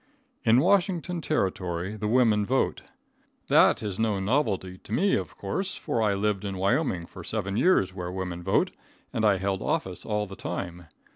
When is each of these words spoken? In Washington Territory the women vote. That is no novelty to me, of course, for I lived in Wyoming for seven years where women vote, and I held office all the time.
In 0.43 0.61
Washington 0.61 1.21
Territory 1.21 1.95
the 1.95 2.07
women 2.07 2.43
vote. 2.43 2.81
That 3.49 3.83
is 3.83 3.99
no 3.99 4.19
novelty 4.19 4.79
to 4.79 4.91
me, 4.91 5.13
of 5.13 5.37
course, 5.37 5.75
for 5.77 6.01
I 6.01 6.15
lived 6.15 6.43
in 6.43 6.57
Wyoming 6.57 7.05
for 7.05 7.23
seven 7.23 7.55
years 7.55 7.93
where 7.93 8.11
women 8.11 8.41
vote, 8.41 8.71
and 9.13 9.23
I 9.23 9.37
held 9.37 9.61
office 9.61 10.03
all 10.03 10.25
the 10.25 10.35
time. 10.35 10.87